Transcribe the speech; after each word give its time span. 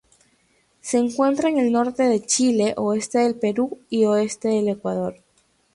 Se 0.81 0.97
encuentra 0.97 1.47
en 1.49 1.59
el 1.59 1.71
norte 1.71 2.01
de 2.01 2.25
Chile, 2.25 2.73
oeste 2.75 3.19
del 3.19 3.35
Perú 3.35 3.81
y 3.87 4.05
oeste 4.05 4.47
de 4.47 4.71
Ecuador. 4.71 5.21